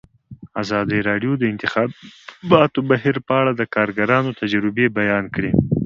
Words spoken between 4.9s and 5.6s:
بیان کړي.